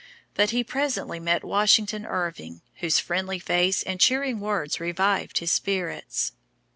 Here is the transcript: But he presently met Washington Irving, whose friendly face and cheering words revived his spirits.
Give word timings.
But 0.33 0.49
he 0.49 0.63
presently 0.63 1.19
met 1.19 1.43
Washington 1.43 2.07
Irving, 2.07 2.63
whose 2.77 2.97
friendly 2.97 3.37
face 3.37 3.83
and 3.83 3.99
cheering 3.99 4.39
words 4.39 4.79
revived 4.79 5.37
his 5.37 5.51
spirits. 5.51 6.31